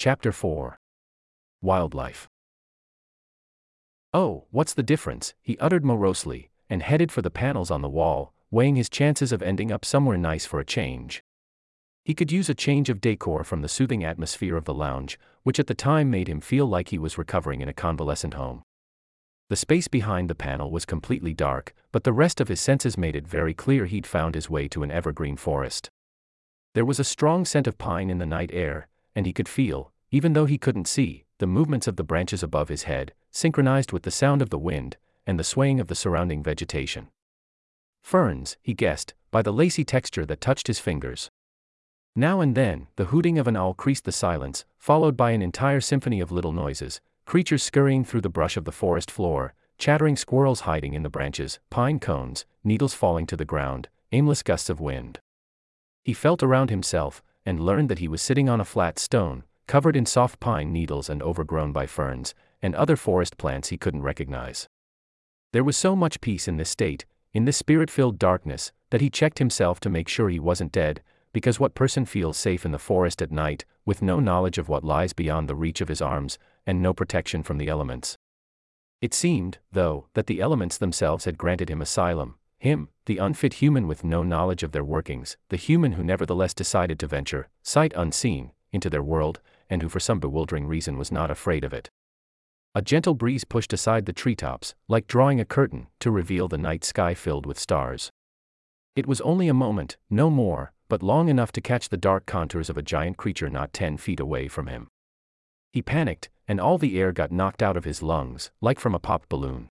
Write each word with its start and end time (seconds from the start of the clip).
Chapter 0.00 0.32
4 0.32 0.78
Wildlife. 1.60 2.26
Oh, 4.14 4.46
what's 4.50 4.72
the 4.72 4.82
difference? 4.82 5.34
he 5.42 5.58
uttered 5.58 5.84
morosely, 5.84 6.48
and 6.70 6.82
headed 6.82 7.12
for 7.12 7.20
the 7.20 7.30
panels 7.30 7.70
on 7.70 7.82
the 7.82 7.88
wall, 7.90 8.32
weighing 8.50 8.76
his 8.76 8.88
chances 8.88 9.30
of 9.30 9.42
ending 9.42 9.70
up 9.70 9.84
somewhere 9.84 10.16
nice 10.16 10.46
for 10.46 10.58
a 10.58 10.64
change. 10.64 11.22
He 12.02 12.14
could 12.14 12.32
use 12.32 12.48
a 12.48 12.54
change 12.54 12.88
of 12.88 13.02
decor 13.02 13.44
from 13.44 13.60
the 13.60 13.68
soothing 13.68 14.02
atmosphere 14.02 14.56
of 14.56 14.64
the 14.64 14.72
lounge, 14.72 15.18
which 15.42 15.60
at 15.60 15.66
the 15.66 15.74
time 15.74 16.10
made 16.10 16.28
him 16.28 16.40
feel 16.40 16.64
like 16.64 16.88
he 16.88 16.98
was 16.98 17.18
recovering 17.18 17.60
in 17.60 17.68
a 17.68 17.74
convalescent 17.74 18.32
home. 18.32 18.62
The 19.50 19.56
space 19.56 19.86
behind 19.86 20.30
the 20.30 20.34
panel 20.34 20.70
was 20.70 20.86
completely 20.86 21.34
dark, 21.34 21.74
but 21.92 22.04
the 22.04 22.14
rest 22.14 22.40
of 22.40 22.48
his 22.48 22.62
senses 22.62 22.96
made 22.96 23.16
it 23.16 23.28
very 23.28 23.52
clear 23.52 23.84
he'd 23.84 24.06
found 24.06 24.34
his 24.34 24.48
way 24.48 24.66
to 24.68 24.82
an 24.82 24.90
evergreen 24.90 25.36
forest. 25.36 25.90
There 26.72 26.86
was 26.86 26.98
a 26.98 27.04
strong 27.04 27.44
scent 27.44 27.66
of 27.66 27.76
pine 27.76 28.08
in 28.08 28.16
the 28.16 28.24
night 28.24 28.48
air, 28.54 28.88
and 29.14 29.26
he 29.26 29.32
could 29.32 29.48
feel, 29.48 29.89
even 30.10 30.32
though 30.32 30.46
he 30.46 30.58
couldn't 30.58 30.88
see, 30.88 31.24
the 31.38 31.46
movements 31.46 31.86
of 31.86 31.96
the 31.96 32.04
branches 32.04 32.42
above 32.42 32.68
his 32.68 32.84
head, 32.84 33.12
synchronized 33.30 33.92
with 33.92 34.02
the 34.02 34.10
sound 34.10 34.42
of 34.42 34.50
the 34.50 34.58
wind 34.58 34.96
and 35.26 35.38
the 35.38 35.44
swaying 35.44 35.80
of 35.80 35.86
the 35.86 35.94
surrounding 35.94 36.42
vegetation. 36.42 37.08
Ferns, 38.02 38.56
he 38.62 38.74
guessed, 38.74 39.14
by 39.30 39.42
the 39.42 39.52
lacy 39.52 39.84
texture 39.84 40.26
that 40.26 40.40
touched 40.40 40.66
his 40.66 40.80
fingers. 40.80 41.30
Now 42.16 42.40
and 42.40 42.56
then, 42.56 42.88
the 42.96 43.06
hooting 43.06 43.38
of 43.38 43.46
an 43.46 43.56
owl 43.56 43.74
creased 43.74 44.04
the 44.04 44.12
silence, 44.12 44.64
followed 44.78 45.16
by 45.16 45.30
an 45.30 45.42
entire 45.42 45.80
symphony 45.80 46.20
of 46.20 46.32
little 46.32 46.52
noises, 46.52 47.00
creatures 47.24 47.62
scurrying 47.62 48.04
through 48.04 48.22
the 48.22 48.28
brush 48.28 48.56
of 48.56 48.64
the 48.64 48.72
forest 48.72 49.10
floor, 49.10 49.54
chattering 49.78 50.16
squirrels 50.16 50.60
hiding 50.60 50.94
in 50.94 51.04
the 51.04 51.08
branches, 51.08 51.60
pine 51.70 52.00
cones, 52.00 52.44
needles 52.64 52.94
falling 52.94 53.26
to 53.26 53.36
the 53.36 53.44
ground, 53.44 53.88
aimless 54.10 54.42
gusts 54.42 54.68
of 54.68 54.80
wind. 54.80 55.20
He 56.02 56.12
felt 56.12 56.42
around 56.42 56.70
himself, 56.70 57.22
and 57.46 57.60
learned 57.60 57.88
that 57.88 58.00
he 58.00 58.08
was 58.08 58.20
sitting 58.20 58.48
on 58.48 58.60
a 58.60 58.64
flat 58.64 58.98
stone, 58.98 59.44
covered 59.66 59.96
in 59.96 60.06
soft 60.06 60.40
pine 60.40 60.72
needles 60.72 61.08
and 61.08 61.22
overgrown 61.22 61.72
by 61.72 61.86
ferns, 61.86 62.34
and 62.62 62.74
other 62.74 62.96
forest 62.96 63.36
plants 63.36 63.68
he 63.68 63.78
couldn't 63.78 64.02
recognize. 64.02 64.68
There 65.52 65.64
was 65.64 65.76
so 65.76 65.96
much 65.96 66.20
peace 66.20 66.46
in 66.46 66.56
this 66.56 66.70
state, 66.70 67.06
in 67.32 67.44
this 67.44 67.56
spirit 67.56 67.90
filled 67.90 68.18
darkness, 68.18 68.72
that 68.90 69.00
he 69.00 69.10
checked 69.10 69.38
himself 69.38 69.80
to 69.80 69.90
make 69.90 70.08
sure 70.08 70.28
he 70.28 70.40
wasn't 70.40 70.72
dead, 70.72 71.02
because 71.32 71.60
what 71.60 71.74
person 71.74 72.04
feels 72.04 72.36
safe 72.36 72.64
in 72.64 72.72
the 72.72 72.78
forest 72.78 73.22
at 73.22 73.30
night, 73.30 73.64
with 73.84 74.02
no 74.02 74.18
knowledge 74.18 74.58
of 74.58 74.68
what 74.68 74.84
lies 74.84 75.12
beyond 75.12 75.48
the 75.48 75.54
reach 75.54 75.80
of 75.80 75.88
his 75.88 76.02
arms, 76.02 76.38
and 76.66 76.82
no 76.82 76.92
protection 76.92 77.42
from 77.42 77.58
the 77.58 77.68
elements? 77.68 78.18
It 79.00 79.14
seemed, 79.14 79.58
though, 79.72 80.08
that 80.14 80.26
the 80.26 80.40
elements 80.40 80.76
themselves 80.76 81.24
had 81.24 81.38
granted 81.38 81.70
him 81.70 81.80
asylum, 81.80 82.34
him, 82.58 82.88
the 83.06 83.18
unfit 83.18 83.54
human 83.54 83.86
with 83.86 84.04
no 84.04 84.22
knowledge 84.22 84.62
of 84.62 84.72
their 84.72 84.84
workings, 84.84 85.36
the 85.48 85.56
human 85.56 85.92
who 85.92 86.04
nevertheless 86.04 86.52
decided 86.52 86.98
to 86.98 87.06
venture, 87.06 87.48
sight 87.62 87.92
unseen, 87.96 88.52
into 88.72 88.90
their 88.90 89.02
world, 89.02 89.40
and 89.70 89.80
who 89.80 89.88
for 89.88 90.00
some 90.00 90.20
bewildering 90.20 90.66
reason 90.66 90.98
was 90.98 91.10
not 91.10 91.30
afraid 91.30 91.64
of 91.64 91.72
it. 91.72 91.88
A 92.74 92.82
gentle 92.82 93.14
breeze 93.14 93.44
pushed 93.44 93.72
aside 93.72 94.04
the 94.04 94.12
treetops, 94.12 94.74
like 94.88 95.06
drawing 95.06 95.40
a 95.40 95.44
curtain, 95.44 95.86
to 96.00 96.10
reveal 96.10 96.48
the 96.48 96.58
night 96.58 96.84
sky 96.84 97.14
filled 97.14 97.46
with 97.46 97.58
stars. 97.58 98.10
It 98.94 99.06
was 99.06 99.20
only 99.22 99.48
a 99.48 99.54
moment, 99.54 99.96
no 100.10 100.28
more, 100.28 100.72
but 100.88 101.02
long 101.02 101.28
enough 101.28 101.52
to 101.52 101.60
catch 101.60 101.88
the 101.88 101.96
dark 101.96 102.26
contours 102.26 102.68
of 102.68 102.76
a 102.76 102.82
giant 102.82 103.16
creature 103.16 103.48
not 103.48 103.72
ten 103.72 103.96
feet 103.96 104.20
away 104.20 104.48
from 104.48 104.66
him. 104.66 104.88
He 105.72 105.82
panicked, 105.82 106.28
and 106.48 106.60
all 106.60 106.78
the 106.78 107.00
air 107.00 107.12
got 107.12 107.30
knocked 107.30 107.62
out 107.62 107.76
of 107.76 107.84
his 107.84 108.02
lungs, 108.02 108.50
like 108.60 108.80
from 108.80 108.94
a 108.94 108.98
popped 108.98 109.28
balloon. 109.28 109.68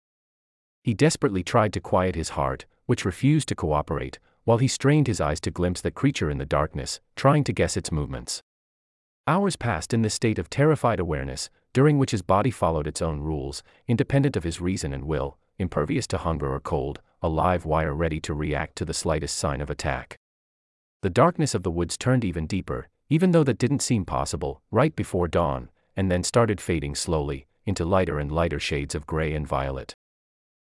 He 0.83 0.93
desperately 0.93 1.43
tried 1.43 1.73
to 1.73 1.81
quiet 1.81 2.15
his 2.15 2.29
heart, 2.29 2.65
which 2.85 3.05
refused 3.05 3.49
to 3.49 3.55
cooperate, 3.55 4.17
while 4.45 4.57
he 4.57 4.67
strained 4.67 5.07
his 5.07 5.21
eyes 5.21 5.39
to 5.41 5.51
glimpse 5.51 5.81
the 5.81 5.91
creature 5.91 6.29
in 6.29 6.37
the 6.37 6.45
darkness, 6.45 7.01
trying 7.15 7.43
to 7.43 7.53
guess 7.53 7.77
its 7.77 7.91
movements. 7.91 8.41
Hours 9.29 9.55
passed 9.55 9.93
in 9.93 10.01
this 10.01 10.15
state 10.15 10.39
of 10.39 10.49
terrified 10.49 10.99
awareness, 10.99 11.51
during 11.71 11.99
which 11.99 12.09
his 12.09 12.23
body 12.23 12.49
followed 12.49 12.87
its 12.87 12.99
own 12.99 13.19
rules, 13.19 13.61
independent 13.87 14.35
of 14.35 14.43
his 14.43 14.59
reason 14.59 14.91
and 14.91 15.03
will, 15.03 15.37
impervious 15.59 16.07
to 16.07 16.17
hunger 16.17 16.51
or 16.51 16.59
cold, 16.59 16.99
a 17.21 17.29
live 17.29 17.63
wire 17.63 17.93
ready 17.93 18.19
to 18.21 18.33
react 18.33 18.75
to 18.77 18.85
the 18.85 18.93
slightest 18.93 19.37
sign 19.37 19.61
of 19.61 19.69
attack. 19.69 20.17
The 21.03 21.11
darkness 21.11 21.53
of 21.53 21.61
the 21.61 21.69
woods 21.69 21.95
turned 21.95 22.25
even 22.25 22.47
deeper, 22.47 22.87
even 23.07 23.29
though 23.29 23.43
that 23.43 23.59
didn't 23.59 23.83
seem 23.83 24.03
possible, 24.03 24.63
right 24.71 24.95
before 24.95 25.27
dawn, 25.27 25.69
and 25.95 26.09
then 26.09 26.23
started 26.23 26.59
fading 26.59 26.95
slowly, 26.95 27.45
into 27.67 27.85
lighter 27.85 28.17
and 28.17 28.31
lighter 28.31 28.59
shades 28.59 28.95
of 28.95 29.05
gray 29.05 29.35
and 29.35 29.47
violet. 29.47 29.93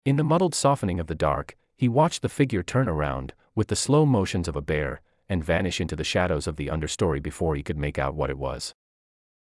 In 0.05 0.15
the 0.15 0.23
muddled 0.23 0.55
softening 0.55 1.01
of 1.01 1.07
the 1.07 1.13
dark, 1.13 1.57
he 1.75 1.89
watched 1.89 2.21
the 2.21 2.29
figure 2.29 2.63
turn 2.63 2.87
around, 2.87 3.33
with 3.53 3.67
the 3.67 3.75
slow 3.75 4.05
motions 4.05 4.47
of 4.47 4.55
a 4.55 4.61
bear, 4.61 5.01
and 5.29 5.43
vanish 5.43 5.81
into 5.81 5.95
the 5.95 6.03
shadows 6.03 6.47
of 6.47 6.55
the 6.55 6.67
understory 6.67 7.21
before 7.21 7.55
he 7.55 7.63
could 7.63 7.77
make 7.77 7.97
out 7.97 8.15
what 8.15 8.29
it 8.29 8.37
was. 8.37 8.73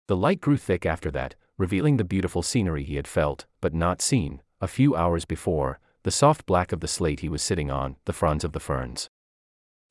The 0.08 0.16
light 0.16 0.42
grew 0.42 0.58
thick 0.58 0.86
after 0.86 1.10
that, 1.12 1.36
revealing 1.58 1.98
the 1.98 2.04
beautiful 2.04 2.42
scenery 2.42 2.84
he 2.84 2.96
had 2.96 3.08
felt, 3.08 3.46
but 3.62 3.74
not 3.74 4.02
seen, 4.02 4.42
a 4.62 4.68
few 4.68 4.96
hours 4.96 5.26
before, 5.26 5.80
the 6.04 6.12
soft 6.12 6.46
black 6.46 6.72
of 6.72 6.80
the 6.80 6.88
slate 6.88 7.22
he 7.22 7.30
was 7.30 7.42
sitting 7.42 7.72
on, 7.72 7.96
the 8.06 8.14
fronds 8.14 8.44
of 8.44 8.52
the 8.52 8.60
ferns. 8.60 9.10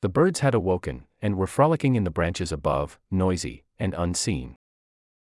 The 0.01 0.09
birds 0.09 0.39
had 0.39 0.53
awoken, 0.53 1.05
and 1.21 1.35
were 1.35 1.47
frolicking 1.47 1.95
in 1.95 2.03
the 2.03 2.11
branches 2.11 2.51
above, 2.51 2.99
noisy, 3.11 3.63
and 3.79 3.93
unseen. 3.97 4.55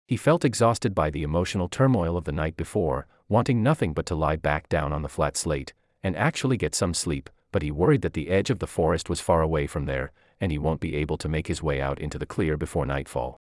He 0.08 0.18
felt 0.18 0.44
exhausted 0.44 0.96
by 0.96 1.10
the 1.10 1.24
emotional 1.24 1.70
turmoil 1.70 2.18
of 2.18 2.26
the 2.26 2.32
night 2.32 2.58
before, 2.58 3.08
wanting 3.30 3.62
nothing 3.62 3.94
but 3.94 4.06
to 4.08 4.16
lie 4.16 4.36
back 4.36 4.68
down 4.70 4.92
on 4.92 5.04
the 5.04 5.10
flat 5.10 5.38
slate, 5.38 5.74
and 6.04 6.16
actually 6.16 6.58
get 6.58 6.74
some 6.74 6.94
sleep, 6.94 7.30
but 7.52 7.62
he 7.62 7.72
worried 7.72 8.02
that 8.02 8.14
the 8.14 8.30
edge 8.30 8.50
of 8.50 8.60
the 8.60 8.68
forest 8.68 9.10
was 9.10 9.22
far 9.22 9.42
away 9.42 9.68
from 9.68 9.86
there, 9.86 10.12
and 10.42 10.52
he 10.52 10.58
won't 10.58 10.82
be 10.82 10.96
able 10.96 11.18
to 11.20 11.30
make 11.30 11.48
his 11.48 11.64
way 11.64 11.80
out 11.80 12.00
into 12.00 12.20
the 12.20 12.26
clear 12.26 12.58
before 12.58 12.86
nightfall. 12.86 13.38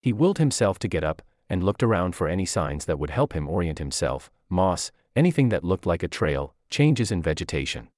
He 0.00 0.12
willed 0.12 0.38
himself 0.38 0.78
to 0.78 0.88
get 0.88 1.04
up, 1.04 1.20
and 1.50 1.62
looked 1.62 1.82
around 1.82 2.16
for 2.16 2.28
any 2.28 2.46
signs 2.46 2.86
that 2.86 2.98
would 2.98 3.10
help 3.10 3.34
him 3.34 3.46
orient 3.46 3.78
himself 3.78 4.30
moss, 4.48 4.92
anything 5.16 5.48
that 5.48 5.64
looked 5.64 5.86
like 5.86 6.02
a 6.02 6.08
trail, 6.08 6.54
changes 6.70 7.10
in 7.10 7.22
vegetation. 7.22 7.88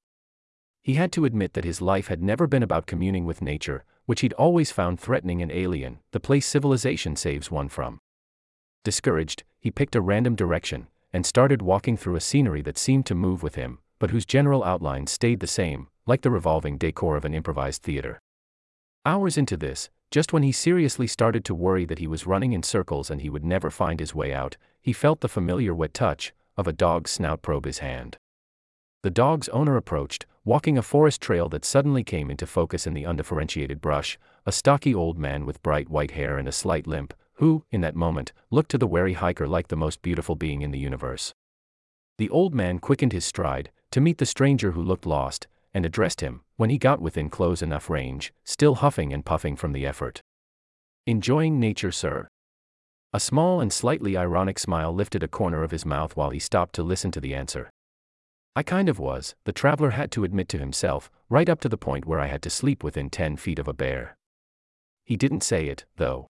He 0.83 0.95
had 0.95 1.13
to 1.13 1.25
admit 1.25 1.55
that 1.55 1.65
his 1.65 1.81
life 1.81 2.09
had 2.09 2.23
never 2.23 2.47
been 2.47 2.63
about 2.63 2.87
communing 2.87 3.25
with 3.25 3.43
nature, 3.43 3.85
which 4.07 4.21
he'd 4.21 4.33
always 4.35 4.71
found 4.71 5.01
threatening 5.01 5.41
and 5.43 5.51
alien, 5.51 5.99
the 6.13 6.21
place 6.21 6.47
civilization 6.47 7.17
saves 7.17 7.51
one 7.51 7.69
from. 7.69 7.99
Discouraged, 8.85 9.45
he 9.59 9.71
picked 9.71 9.97
a 9.97 10.01
random 10.01 10.35
direction, 10.35 10.89
and 11.13 11.25
started 11.25 11.63
walking 11.63 11.97
through 11.97 12.17
a 12.17 12.21
scenery 12.21 12.61
that 12.63 12.77
seemed 12.77 13.07
to 13.07 13.15
move 13.15 13.43
with 13.43 13.55
him, 13.55 13.79
but 13.99 14.11
whose 14.11 14.27
general 14.27 14.65
outlines 14.65 15.13
stayed 15.13 15.41
the 15.41 15.47
same, 15.47 15.89
like 16.07 16.23
the 16.23 16.31
revolving 16.31 16.79
decor 16.79 17.17
of 17.17 17.25
an 17.25 17.35
improvised 17.35 17.83
theater. 17.83 18.21
Hours 19.07 19.37
into 19.37 19.57
this, 19.57 19.91
just 20.11 20.33
when 20.33 20.43
he 20.43 20.53
seriously 20.53 21.07
started 21.07 21.45
to 21.45 21.55
worry 21.55 21.85
that 21.85 21.99
he 21.99 22.07
was 22.07 22.27
running 22.27 22.53
in 22.53 22.63
circles 22.63 23.11
and 23.11 23.21
he 23.21 23.31
would 23.31 23.45
never 23.45 23.71
find 23.71 24.01
his 24.01 24.15
way 24.15 24.33
out, 24.33 24.57
he 24.81 24.93
felt 24.93 25.21
the 25.21 25.29
familiar 25.29 25.75
wet 25.75 25.93
touch 25.93 26.33
of 26.57 26.69
a 26.69 26.73
dog's 26.73 27.11
snout 27.11 27.43
probe 27.43 27.65
his 27.65 27.79
hand. 27.79 28.17
The 29.03 29.11
dog's 29.11 29.49
owner 29.51 29.77
approached, 29.77 30.25
walking 30.45 30.79
a 30.79 30.83
forest 30.83 31.21
trail 31.21 31.49
that 31.51 31.65
suddenly 31.65 32.05
came 32.05 32.31
into 32.31 32.47
focus 32.47 32.87
in 32.87 32.95
the 32.95 33.05
undifferentiated 33.05 33.81
brush, 33.81 34.19
a 34.47 34.53
stocky 34.53 34.95
old 34.95 35.19
man 35.19 35.45
with 35.45 35.63
bright 35.63 35.91
white 35.91 36.13
hair 36.13 36.39
and 36.39 36.49
a 36.49 36.53
slight 36.53 36.87
limp, 36.87 37.13
who, 37.35 37.65
in 37.71 37.81
that 37.81 37.97
moment, 37.97 38.33
looked 38.51 38.71
to 38.71 38.79
the 38.79 38.87
wary 38.87 39.15
hiker 39.15 39.47
like 39.47 39.69
the 39.69 39.77
most 39.77 40.01
beautiful 40.01 40.37
being 40.37 40.63
in 40.63 40.71
the 40.71 40.79
universe. 40.79 41.35
The 42.17 42.31
old 42.31 42.55
man 42.55 42.79
quickened 42.79 43.13
his 43.13 43.25
stride, 43.25 43.71
to 43.95 44.01
meet 44.01 44.19
the 44.19 44.27
stranger 44.27 44.73
who 44.73 44.83
looked 44.83 45.07
lost, 45.07 45.47
and 45.73 45.87
addressed 45.87 46.21
him, 46.21 46.41
when 46.57 46.69
he 46.69 46.79
got 46.79 47.01
within 47.01 47.31
close 47.31 47.63
enough 47.63 47.89
range, 47.89 48.35
still 48.43 48.75
huffing 48.75 49.13
and 49.13 49.25
puffing 49.25 49.55
from 49.55 49.71
the 49.71 49.87
effort. 49.87 50.21
Enjoying 51.07 51.61
nature, 51.61 51.93
sir. 51.93 52.27
A 53.13 53.21
small 53.21 53.61
and 53.61 53.73
slightly 53.73 54.17
ironic 54.17 54.59
smile 54.59 54.93
lifted 54.93 55.23
a 55.23 55.29
corner 55.29 55.63
of 55.63 55.71
his 55.71 55.87
mouth 55.87 56.17
while 56.17 56.31
he 56.31 56.41
stopped 56.41 56.75
to 56.75 56.83
listen 56.83 57.13
to 57.13 57.21
the 57.21 57.37
answer. 57.37 57.71
I 58.57 58.65
kind 58.65 58.89
of 58.89 58.99
was, 58.99 59.37
the 59.45 59.53
traveler 59.53 59.91
had 59.91 60.11
to 60.11 60.25
admit 60.25 60.49
to 60.49 60.59
himself, 60.59 61.09
right 61.29 61.49
up 61.49 61.61
to 61.61 61.69
the 61.69 61.79
point 61.79 62.05
where 62.05 62.19
I 62.19 62.27
had 62.27 62.43
to 62.43 62.51
sleep 62.51 62.83
within 62.83 63.11
10 63.11 63.37
feet 63.37 63.61
of 63.61 63.69
a 63.69 63.73
bear. 63.73 64.17
He 65.05 65.17
didn't 65.17 65.45
say 65.45 65.69
it, 65.69 65.85
though. 65.99 66.27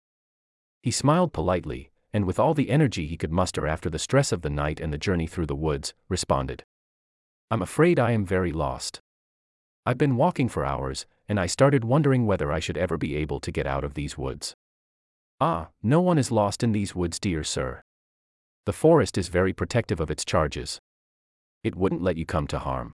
He 0.83 0.91
smiled 0.91 1.33
politely, 1.33 1.89
and 2.13 2.25
with 2.25 2.37
all 2.37 2.53
the 2.53 2.69
energy 2.69 3.07
he 3.07 3.17
could 3.17 3.31
muster 3.31 3.65
after 3.65 3.89
the 3.89 3.97
stress 3.97 4.31
of 4.31 4.43
the 4.43 4.51
night 4.51 4.79
and 4.79 4.93
the 4.93 4.99
journey 4.99 5.25
through 5.25 5.47
the 5.47 5.55
woods, 5.55 5.95
responded. 6.09 6.63
I'm 7.51 7.61
afraid 7.61 7.99
I 7.99 8.11
am 8.11 8.25
very 8.25 8.51
lost. 8.51 8.99
I've 9.85 9.97
been 9.97 10.17
walking 10.17 10.49
for 10.49 10.65
hours, 10.65 11.05
and 11.29 11.39
I 11.39 11.45
started 11.45 11.83
wondering 11.83 12.25
whether 12.25 12.51
I 12.51 12.59
should 12.59 12.77
ever 12.77 12.97
be 12.97 13.15
able 13.15 13.39
to 13.39 13.51
get 13.51 13.67
out 13.67 13.83
of 13.83 13.93
these 13.93 14.17
woods. 14.17 14.53
Ah, 15.39 15.69
no 15.83 16.01
one 16.01 16.17
is 16.17 16.31
lost 16.31 16.63
in 16.63 16.71
these 16.71 16.95
woods, 16.95 17.19
dear 17.19 17.43
sir. 17.43 17.81
The 18.65 18.73
forest 18.73 19.17
is 19.17 19.27
very 19.27 19.53
protective 19.53 19.99
of 19.99 20.09
its 20.09 20.25
charges 20.25 20.79
it 21.65 21.75
wouldn't 21.75 22.03
let 22.03 22.15
you 22.15 22.27
come 22.27 22.45
to 22.45 22.59
harm. 22.59 22.93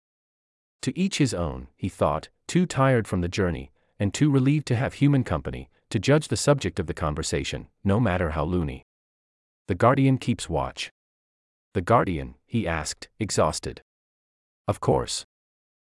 To 0.83 0.97
each 0.97 1.19
his 1.19 1.35
own, 1.35 1.67
he 1.77 1.89
thought, 1.89 2.29
too 2.47 2.67
tired 2.67 3.09
from 3.09 3.21
the 3.21 3.29
journey, 3.29 3.73
and 3.99 4.15
too 4.15 4.31
relieved 4.31 4.67
to 4.69 4.77
have 4.77 4.95
human 4.95 5.25
company, 5.25 5.69
to 5.91 5.99
judge 5.99 6.29
the 6.29 6.37
subject 6.37 6.79
of 6.79 6.87
the 6.87 6.95
conversation, 6.95 7.67
no 7.83 7.99
matter 7.99 8.31
how 8.31 8.45
loony. 8.45 8.85
The 9.67 9.75
guardian 9.75 10.19
keeps 10.19 10.49
watch. 10.49 10.93
The 11.75 11.81
guardian, 11.81 12.37
he 12.47 12.69
asked, 12.69 13.09
exhausted. 13.19 13.83
Of 14.71 14.79
course. 14.79 15.25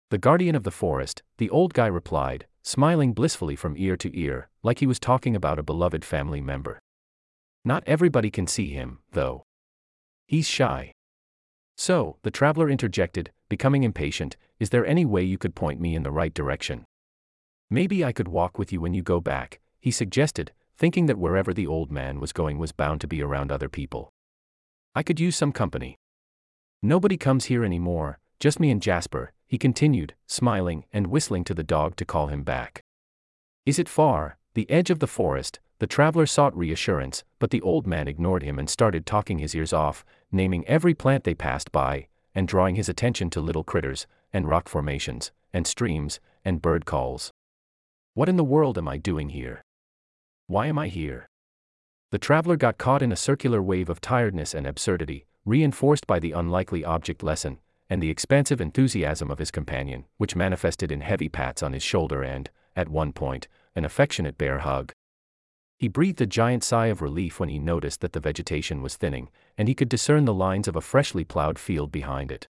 The 0.09 0.17
guardian 0.17 0.55
of 0.55 0.65
the 0.65 0.71
forest, 0.71 1.23
the 1.37 1.51
old 1.51 1.75
guy 1.75 1.89
replied, 1.89 2.47
smiling 2.63 3.13
blissfully 3.13 3.55
from 3.55 3.77
ear 3.77 3.99
to 3.99 4.19
ear, 4.19 4.49
like 4.63 4.79
he 4.79 4.87
was 4.87 4.99
talking 4.99 5.37
about 5.37 5.59
a 5.59 5.63
beloved 5.63 6.07
family 6.07 6.41
member. 6.41 6.79
Not 7.67 7.85
everybody 7.87 8.31
can 8.31 8.47
see 8.47 8.71
him, 8.71 9.01
though. 9.11 9.43
He's 10.27 10.49
shy. 10.49 10.93
So, 11.77 12.17
the 12.23 12.31
traveler 12.31 12.71
interjected, 12.71 13.31
becoming 13.51 13.83
impatient, 13.83 14.39
is 14.59 14.71
there 14.71 14.87
any 14.87 15.05
way 15.05 15.23
you 15.23 15.37
could 15.37 15.55
point 15.55 15.79
me 15.79 15.95
in 15.95 16.03
the 16.03 16.11
right 16.11 16.33
direction? 16.33 16.87
Maybe 17.69 18.03
I 18.03 18.13
could 18.13 18.29
walk 18.29 18.59
with 18.59 18.73
you 18.73 18.81
when 18.81 18.95
you 18.95 19.03
go 19.03 19.21
back, 19.21 19.61
he 19.81 19.91
suggested, 19.91 20.51
thinking 20.79 21.05
that 21.09 21.19
wherever 21.19 21.53
the 21.53 21.67
old 21.67 21.93
man 21.93 22.21
was 22.21 22.33
going 22.33 22.57
was 22.57 22.73
bound 22.73 23.03
to 23.03 23.07
be 23.07 23.23
around 23.23 23.53
other 23.53 23.69
people. 23.69 24.09
I 24.95 25.03
could 25.03 25.21
use 25.21 25.37
some 25.37 25.53
company. 25.53 25.99
Nobody 26.81 27.19
comes 27.19 27.45
here 27.45 27.67
anymore, 27.67 28.19
just 28.43 28.59
me 28.59 28.73
and 28.73 28.83
Jasper, 28.83 29.31
he 29.47 29.57
continued, 29.57 30.15
smiling 30.27 30.85
and 30.93 31.07
whistling 31.07 31.45
to 31.45 31.55
the 31.55 31.63
dog 31.63 31.95
to 31.95 32.05
call 32.05 32.27
him 32.27 32.43
back. 32.43 32.83
Is 33.65 33.79
it 33.79 33.89
far? 33.89 34.37
The 34.55 34.69
edge 34.69 34.91
of 34.91 34.99
the 34.99 35.07
forest, 35.07 35.61
the 35.79 35.87
traveler 35.87 36.27
sought 36.27 36.57
reassurance, 36.57 37.23
but 37.39 37.53
the 37.53 37.61
old 37.61 37.87
man 37.87 38.09
ignored 38.09 38.43
him 38.43 38.59
and 38.59 38.69
started 38.69 39.07
talking 39.07 39.39
his 39.39 39.55
ears 39.55 39.73
off, 39.73 40.05
naming 40.33 40.67
every 40.67 40.93
plant 40.93 41.23
they 41.23 41.35
passed 41.35 41.71
by, 41.71 42.09
and 42.35 42.49
drawing 42.49 42.75
his 42.75 42.89
attention 42.89 43.31
to 43.31 43.41
little 43.41 43.63
critters, 43.63 44.09
and 44.33 44.49
rock 44.49 44.69
formations, 44.69 45.31
and 45.53 45.65
streams, 45.65 46.19
and 46.45 46.61
bird 46.61 46.85
calls. 46.85 47.31
What 48.15 48.29
in 48.29 48.39
the 48.39 48.43
world 48.43 48.77
am 48.77 48.89
I 48.89 48.97
doing 48.97 49.29
here? 49.29 49.63
Why 50.49 50.67
am 50.67 50.81
I 50.81 50.89
here? 50.89 51.29
The 52.11 52.19
traveler 52.19 52.57
got 52.57 52.77
caught 52.77 53.03
in 53.03 53.13
a 53.13 53.17
circular 53.17 53.63
wave 53.63 53.89
of 53.89 54.01
tiredness 54.01 54.53
and 54.53 54.67
absurdity, 54.67 55.27
reinforced 55.45 56.09
by 56.09 56.19
the 56.19 56.33
unlikely 56.33 56.85
object 56.85 57.23
lesson, 57.23 57.61
and 57.93 58.03
the 58.03 58.09
expansive 58.09 58.59
enthusiasm 58.59 59.31
of 59.31 59.39
his 59.39 59.51
companion, 59.51 60.07
which 60.17 60.35
manifested 60.35 60.91
in 60.91 61.03
heavy 61.03 61.29
pats 61.29 61.63
on 61.63 61.75
his 61.75 61.83
shoulder 61.83 62.23
and, 62.23 62.49
at 62.75 62.89
one 62.89 63.13
point, 63.13 63.49
an 63.77 63.85
affectionate 63.85 64.39
bear 64.39 64.61
hug. 64.61 64.91
He 65.79 65.89
breathed 65.89 66.23
a 66.23 66.27
giant 66.27 66.65
sigh 66.65 66.87
of 66.87 67.03
relief 67.03 67.39
when 67.39 67.51
he 67.51 67.59
noticed 67.59 68.01
that 68.01 68.15
the 68.15 68.19
vegetation 68.19 68.81
was 68.81 68.97
thinning, 68.97 69.29
and 69.59 69.69
he 69.69 69.75
could 69.75 69.91
discern 69.91 70.25
the 70.25 70.33
lines 70.33 70.69
of 70.69 70.75
a 70.75 70.81
freshly 70.81 71.23
plowed 71.23 71.59
field 71.59 71.93
behind 71.93 72.33
it. 72.33 72.47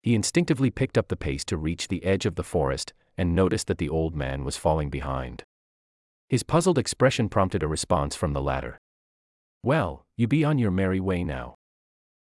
He 0.00 0.14
instinctively 0.14 0.70
picked 0.70 0.96
up 0.96 1.08
the 1.08 1.16
pace 1.16 1.44
to 1.46 1.56
reach 1.56 1.88
the 1.88 2.04
edge 2.04 2.24
of 2.24 2.36
the 2.36 2.44
forest, 2.44 2.92
and 3.18 3.34
noticed 3.34 3.66
that 3.66 3.78
the 3.78 3.88
old 3.88 4.14
man 4.14 4.44
was 4.44 4.56
falling 4.56 4.90
behind. 4.90 5.42
His 6.28 6.44
puzzled 6.44 6.78
expression 6.78 7.28
prompted 7.28 7.64
a 7.64 7.68
response 7.68 8.14
from 8.14 8.32
the 8.32 8.40
latter. 8.40 8.78
Well, 9.64 10.06
you 10.16 10.28
be 10.28 10.44
on 10.44 10.60
your 10.60 10.70
merry 10.70 11.00
way 11.00 11.24
now. 11.24 11.56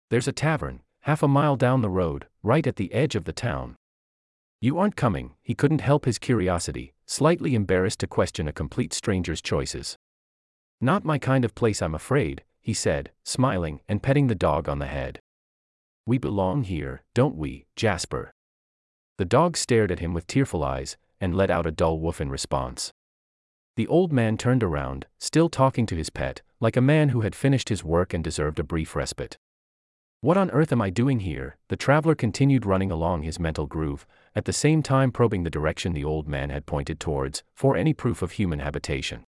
There's 0.09 0.27
a 0.27 0.31
tavern, 0.31 0.81
half 1.03 1.21
a 1.21 1.27
mile 1.27 1.57
down 1.57 1.81
the 1.81 1.89
road, 1.89 2.27
right 2.43 2.65
at 2.65 2.77
the 2.77 2.93
edge 2.93 3.13
of 3.13 3.25
the 3.25 3.33
town. 3.33 3.75
You 4.61 4.79
aren't 4.79 4.95
coming, 4.95 5.35
he 5.41 5.53
couldn't 5.53 5.81
help 5.81 6.05
his 6.05 6.17
curiosity, 6.17 6.93
slightly 7.05 7.55
embarrassed 7.55 7.99
to 7.99 8.07
question 8.07 8.47
a 8.47 8.53
complete 8.53 8.93
stranger's 8.93 9.41
choices. 9.41 9.97
Not 10.79 11.03
my 11.03 11.17
kind 11.17 11.43
of 11.43 11.55
place, 11.55 11.81
I'm 11.81 11.93
afraid, 11.93 12.43
he 12.61 12.73
said, 12.73 13.11
smiling 13.25 13.81
and 13.89 14.01
petting 14.01 14.27
the 14.27 14.35
dog 14.35 14.69
on 14.69 14.79
the 14.79 14.85
head. 14.85 15.19
We 16.05 16.17
belong 16.17 16.63
here, 16.63 17.03
don't 17.13 17.35
we, 17.35 17.65
Jasper? 17.75 18.31
The 19.17 19.25
dog 19.25 19.57
stared 19.57 19.91
at 19.91 19.99
him 19.99 20.13
with 20.13 20.25
tearful 20.25 20.63
eyes 20.63 20.95
and 21.19 21.35
let 21.35 21.51
out 21.51 21.65
a 21.65 21.71
dull 21.71 21.99
woof 21.99 22.21
in 22.21 22.29
response. 22.29 22.91
The 23.75 23.87
old 23.87 24.13
man 24.13 24.37
turned 24.37 24.63
around, 24.63 25.07
still 25.19 25.49
talking 25.49 25.85
to 25.87 25.95
his 25.97 26.09
pet, 26.09 26.41
like 26.61 26.77
a 26.77 26.81
man 26.81 27.09
who 27.09 27.21
had 27.21 27.35
finished 27.35 27.67
his 27.67 27.83
work 27.83 28.13
and 28.13 28.23
deserved 28.23 28.59
a 28.59 28.63
brief 28.63 28.95
respite. 28.95 29.37
What 30.23 30.37
on 30.37 30.51
earth 30.51 30.71
am 30.71 30.81
I 30.81 30.89
doing 30.89 31.19
here? 31.19 31.57
The 31.67 31.75
traveler 31.75 32.15
continued 32.15 32.65
running 32.65 32.89
along 32.89 33.23
his 33.23 33.41
mental 33.41 33.67
groove, 33.67 34.07
at 34.33 34.45
the 34.45 34.53
same 34.53 34.81
time 34.81 35.11
probing 35.11 35.43
the 35.43 35.49
direction 35.49 35.91
the 35.91 36.05
old 36.05 36.29
man 36.29 36.49
had 36.49 36.65
pointed 36.65 36.97
towards, 36.97 37.43
for 37.53 37.75
any 37.75 37.93
proof 37.93 38.21
of 38.21 38.31
human 38.31 38.59
habitation. 38.59 39.25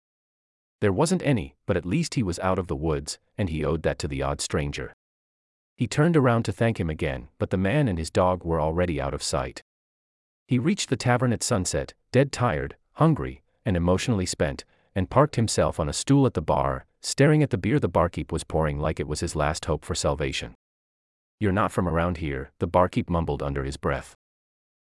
There 0.82 0.94
wasn't 0.94 1.24
any, 1.26 1.56
but 1.66 1.78
at 1.78 1.84
least 1.84 2.14
he 2.14 2.22
was 2.22 2.38
out 2.38 2.60
of 2.60 2.68
the 2.68 2.76
woods, 2.76 3.18
and 3.40 3.50
he 3.50 3.66
owed 3.66 3.82
that 3.82 3.98
to 3.98 4.08
the 4.08 4.22
odd 4.22 4.40
stranger. 4.40 4.94
He 5.78 5.88
turned 5.88 6.16
around 6.16 6.44
to 6.44 6.52
thank 6.52 6.80
him 6.80 6.92
again, 6.92 7.30
but 7.40 7.50
the 7.50 7.58
man 7.58 7.88
and 7.88 7.98
his 7.98 8.12
dog 8.12 8.46
were 8.46 8.62
already 8.62 9.02
out 9.02 9.16
of 9.16 9.24
sight. 9.24 9.64
He 10.48 10.60
reached 10.60 10.90
the 10.90 10.96
tavern 10.96 11.34
at 11.34 11.42
sunset, 11.42 11.96
dead 12.12 12.32
tired, 12.32 12.76
hungry, 12.98 13.42
and 13.66 13.76
emotionally 13.76 14.28
spent, 14.28 14.64
and 14.94 15.10
parked 15.10 15.38
himself 15.38 15.80
on 15.80 15.90
a 15.90 15.94
stool 15.94 16.28
at 16.28 16.36
the 16.36 16.42
bar, 16.44 16.86
staring 17.02 17.42
at 17.42 17.50
the 17.50 17.58
beer 17.58 17.80
the 17.80 17.90
barkeep 17.90 18.32
was 18.32 18.44
pouring 18.44 18.78
like 18.78 19.00
it 19.00 19.08
was 19.08 19.22
his 19.22 19.36
last 19.36 19.66
hope 19.66 19.84
for 19.84 19.96
salvation. 19.96 20.54
You're 21.44 21.52
not 21.52 21.74
from 21.74 21.90
around 21.90 22.20
here, 22.20 22.52
the 22.60 22.68
barkeep 22.68 23.10
mumbled 23.10 23.44
under 23.44 23.66
his 23.66 23.76
breath. 23.76 24.16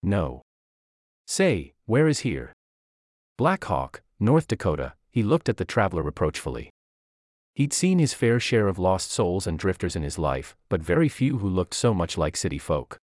No. 0.04 0.44
Say, 1.26 1.74
where 1.88 2.08
is 2.08 2.20
here? 2.20 2.54
Black 3.36 3.64
Hawk, 3.64 4.04
North 4.20 4.48
Dakota, 4.48 4.94
he 5.10 5.24
looked 5.24 5.50
at 5.50 5.58
the 5.58 5.66
traveler 5.66 6.04
reproachfully. 6.04 6.70
He'd 7.56 7.74
seen 7.74 7.98
his 7.98 8.14
fair 8.14 8.40
share 8.40 8.68
of 8.68 8.78
lost 8.78 9.12
souls 9.12 9.48
and 9.48 9.58
drifters 9.58 9.96
in 9.96 10.04
his 10.04 10.20
life, 10.20 10.56
but 10.70 10.84
very 10.84 11.10
few 11.10 11.40
who 11.40 11.50
looked 11.50 11.74
so 11.74 11.96
much 11.96 12.16
like 12.16 12.38
city 12.38 12.60
folk. 12.60 13.00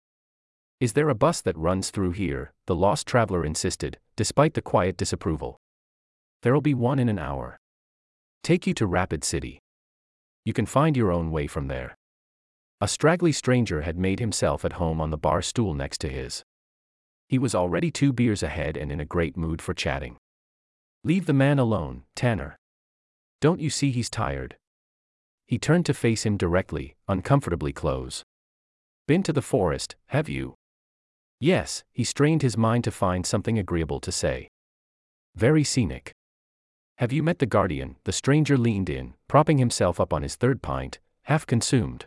Is 0.80 0.94
there 0.94 1.10
a 1.10 1.16
bus 1.16 1.42
that 1.42 1.58
runs 1.58 1.90
through 1.90 2.12
here? 2.12 2.54
The 2.68 2.76
lost 2.76 3.08
traveler 3.08 3.44
insisted, 3.44 3.98
despite 4.16 4.54
the 4.54 4.62
quiet 4.62 4.98
disapproval. 4.98 5.58
There'll 6.44 6.62
be 6.62 6.76
one 6.76 7.00
in 7.00 7.10
an 7.10 7.18
hour. 7.18 7.58
Take 8.44 8.68
you 8.68 8.76
to 8.76 8.86
Rapid 8.86 9.24
City. 9.24 9.58
You 10.46 10.54
can 10.54 10.68
find 10.68 10.96
your 10.96 11.12
own 11.12 11.32
way 11.32 11.48
from 11.48 11.70
there. 11.70 11.98
A 12.84 12.88
straggly 12.88 13.32
stranger 13.32 13.82
had 13.82 13.96
made 13.96 14.20
himself 14.20 14.66
at 14.66 14.74
home 14.74 15.00
on 15.00 15.12
the 15.12 15.18
bar 15.18 15.44
stool 15.44 15.76
next 15.76 16.02
to 16.02 16.10
his. 16.10 16.44
He 17.28 17.38
was 17.38 17.54
already 17.54 17.92
two 17.92 18.12
beers 18.12 18.42
ahead 18.42 18.76
and 18.76 18.92
in 18.92 19.00
a 19.00 19.06
great 19.06 19.38
mood 19.38 19.62
for 19.62 19.76
chatting. 19.76 20.18
Leave 21.04 21.28
the 21.28 21.34
man 21.34 21.60
alone, 21.60 22.04
Tanner. 22.16 22.58
Don't 23.40 23.60
you 23.60 23.70
see 23.70 23.92
he's 23.92 24.10
tired? 24.10 24.58
He 25.46 25.60
turned 25.60 25.86
to 25.86 25.94
face 25.94 26.26
him 26.26 26.38
directly, 26.38 26.96
uncomfortably 27.08 27.72
close. 27.72 28.24
Been 29.08 29.22
to 29.24 29.34
the 29.34 29.44
forest, 29.44 29.96
have 30.08 30.28
you? 30.28 30.56
Yes, 31.40 31.84
he 31.92 32.04
strained 32.04 32.42
his 32.42 32.58
mind 32.58 32.84
to 32.86 32.92
find 32.92 33.28
something 33.28 33.60
agreeable 33.60 34.00
to 34.00 34.12
say. 34.12 34.48
Very 35.36 35.64
scenic. 35.64 36.14
Have 36.98 37.14
you 37.14 37.22
met 37.22 37.38
the 37.38 37.46
guardian? 37.46 37.98
The 38.06 38.12
stranger 38.12 38.58
leaned 38.58 38.90
in, 38.90 39.14
propping 39.28 39.60
himself 39.60 40.00
up 40.00 40.14
on 40.14 40.24
his 40.24 40.36
third 40.36 40.64
pint, 40.64 41.00
half 41.24 41.46
consumed. 41.46 42.06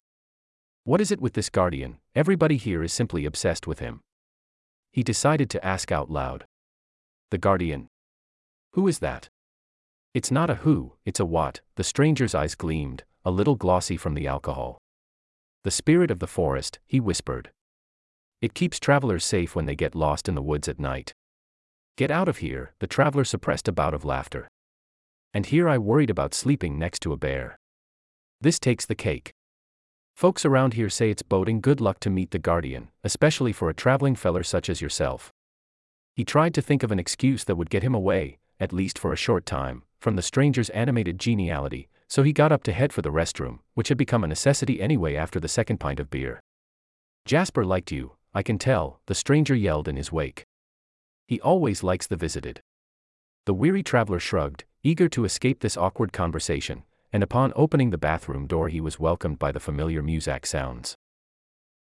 What 0.87 1.01
is 1.01 1.11
it 1.11 1.21
with 1.21 1.33
this 1.33 1.49
guardian? 1.49 1.97
Everybody 2.15 2.59
here 2.59 2.83
is 2.83 2.93
simply 2.93 3.25
obsessed 3.25 3.67
with 3.67 3.79
him. 3.79 4.01
He 4.93 5.03
decided 5.03 5.49
to 5.51 5.65
ask 5.65 5.91
out 5.91 6.11
loud. 6.11 6.45
The 7.31 7.39
guardian. 7.39 7.89
Who 8.73 8.87
is 8.87 8.99
that? 8.99 9.31
It's 10.13 10.31
not 10.31 10.51
a 10.51 10.57
who, 10.57 10.93
it's 11.07 11.19
a 11.21 11.25
what, 11.25 11.63
the 11.77 11.85
stranger's 11.85 12.35
eyes 12.35 12.55
gleamed, 12.55 13.05
a 13.25 13.31
little 13.31 13.57
glossy 13.57 13.97
from 13.97 14.13
the 14.13 14.27
alcohol. 14.27 14.77
The 15.63 15.71
spirit 15.71 16.11
of 16.11 16.19
the 16.19 16.27
forest, 16.27 16.81
he 16.87 17.01
whispered. 17.01 17.51
It 18.43 18.53
keeps 18.53 18.79
travelers 18.79 19.25
safe 19.25 19.57
when 19.57 19.65
they 19.65 19.75
get 19.75 19.95
lost 19.95 20.29
in 20.29 20.35
the 20.35 20.43
woods 20.43 20.69
at 20.69 20.79
night. 20.79 21.15
Get 21.97 22.11
out 22.11 22.29
of 22.29 22.39
here, 22.39 22.75
the 22.81 22.87
traveler 22.87 23.25
suppressed 23.25 23.69
a 23.69 23.73
bout 23.73 23.95
of 23.95 24.05
laughter. 24.05 24.49
And 25.33 25.47
here 25.47 25.67
I 25.67 25.79
worried 25.79 26.11
about 26.11 26.35
sleeping 26.35 26.79
next 26.79 27.01
to 27.01 27.15
a 27.15 27.17
bear. 27.17 27.59
This 28.39 28.59
takes 28.59 28.85
the 28.85 28.95
cake. 28.95 29.33
Folks 30.15 30.45
around 30.45 30.75
here 30.75 30.89
say 30.89 31.11
it's 31.11 31.23
boding 31.23 31.61
good 31.61 31.81
luck 31.81 31.99
to 32.01 32.09
meet 32.09 32.31
the 32.31 32.39
guardian, 32.39 32.89
especially 33.03 33.53
for 33.53 33.69
a 33.69 33.75
traveling 33.75 34.15
feller 34.15 34.45
such 34.45 34.71
as 34.71 34.81
yourself. 34.81 35.33
He 36.15 36.25
tried 36.25 36.55
to 36.55 36.63
think 36.63 36.85
of 36.85 36.93
an 36.93 37.01
excuse 37.01 37.43
that 37.45 37.57
would 37.57 37.69
get 37.69 37.83
him 37.83 37.97
away, 37.97 38.39
at 38.61 38.73
least 38.73 38.97
for 38.97 39.13
a 39.13 39.17
short 39.17 39.45
time, 39.45 39.83
from 39.99 40.15
the 40.15 40.23
stranger's 40.23 40.71
animated 40.71 41.19
geniality, 41.19 41.89
so 42.07 42.23
he 42.23 42.33
got 42.33 42.53
up 42.53 42.63
to 42.63 42.73
head 42.73 42.93
for 42.93 43.03
the 43.03 43.11
restroom, 43.11 43.59
which 43.75 43.89
had 43.89 43.99
become 43.99 44.23
a 44.23 44.29
necessity 44.29 44.81
anyway 44.81 45.17
after 45.17 45.41
the 45.41 45.49
second 45.49 45.79
pint 45.79 45.99
of 45.99 46.11
beer. 46.11 46.39
Jasper 47.25 47.65
liked 47.65 47.91
you, 47.91 48.13
I 48.33 48.45
can 48.45 48.57
tell, 48.57 49.01
the 49.07 49.17
stranger 49.17 49.55
yelled 49.55 49.89
in 49.89 49.97
his 49.97 50.13
wake. 50.13 50.45
He 51.27 51.41
always 51.41 51.83
likes 51.83 52.07
the 52.07 52.17
visited. 52.17 52.61
The 53.47 53.55
weary 53.55 53.83
traveler 53.83 54.21
shrugged, 54.21 54.63
eager 54.85 55.09
to 55.09 55.25
escape 55.25 55.59
this 55.59 55.77
awkward 55.77 56.13
conversation, 56.13 56.85
and 57.15 57.23
upon 57.23 57.53
opening 57.55 57.91
the 57.91 57.97
bathroom 57.97 58.45
door 58.45 58.69
he 58.69 58.81
was 58.81 58.99
welcomed 58.99 59.39
by 59.39 59.53
the 59.53 59.61
familiar 59.61 60.03
muzak 60.03 60.45
sounds. 60.45 60.97